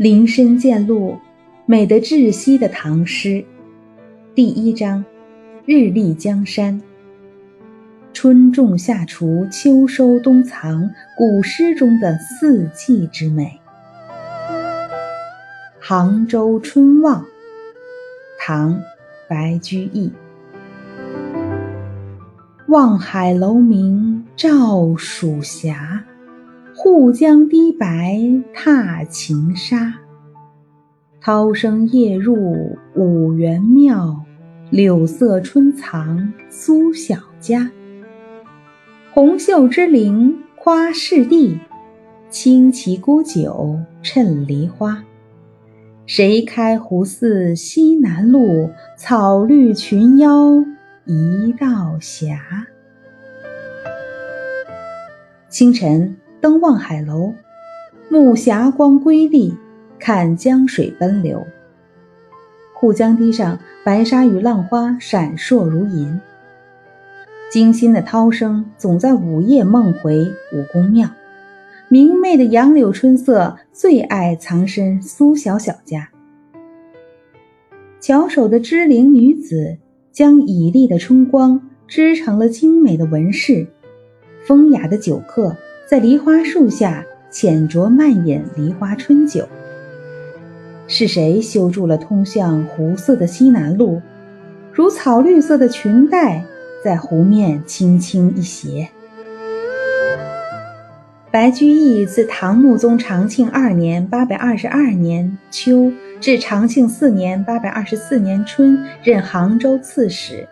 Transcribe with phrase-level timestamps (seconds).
[0.00, 1.18] 林深见鹿，
[1.66, 3.44] 美得窒息的唐诗。
[4.34, 5.04] 第一章，
[5.66, 6.80] 日丽江山。
[8.14, 13.60] 春种夏锄，秋收冬藏，古诗中的四季之美。
[15.78, 17.22] 杭州春望，
[18.38, 18.80] 唐，
[19.28, 20.10] 白居易。
[22.68, 26.02] 望海楼明照蜀霞。
[26.82, 28.18] 护江堤白
[28.54, 29.92] 踏秦沙，
[31.20, 34.24] 涛声夜入五元庙，
[34.70, 37.70] 柳色春藏苏小家。
[39.12, 41.60] 红袖织绫夸世地，
[42.30, 45.04] 清奇沽酒趁梨花。
[46.06, 48.70] 谁开湖寺西南路？
[48.96, 50.64] 草绿群腰
[51.04, 52.38] 一道斜。
[55.50, 56.16] 清晨。
[56.40, 57.34] 登望海楼，
[58.10, 59.54] 沐霞光瑰丽，
[59.98, 61.46] 看江水奔流。
[62.74, 66.18] 护江堤上，白沙与浪花闪烁如银。
[67.50, 71.10] 惊心的涛声总在午夜梦回武功庙。
[71.88, 76.08] 明媚的杨柳春色最爱藏身苏小小家。
[78.00, 79.76] 巧手的织灵女子
[80.10, 83.66] 将绮丽的春光织成了精美的纹饰。
[84.46, 85.54] 风雅的酒客。
[85.90, 89.48] 在梨花树下浅酌慢饮梨花春酒。
[90.86, 94.00] 是谁修筑了通向湖色的西南路？
[94.72, 96.44] 如草绿色的裙带
[96.84, 98.88] 在湖面轻轻一斜。
[101.32, 110.46] 白居易自唐穆宗长庆二年（八百二十二年）秋至长庆四年（八百二十四年）春任杭州刺史，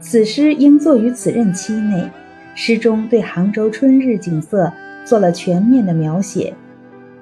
[0.00, 2.06] 此诗应作于此任期内。
[2.54, 4.72] 诗中对杭州春日景色
[5.04, 6.54] 做了全面的描写，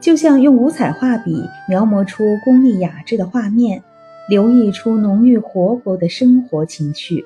[0.00, 3.82] 就像用五彩画笔描摹出工丽雅致的画面，
[4.28, 7.24] 流溢出浓郁活泼的生活情趣。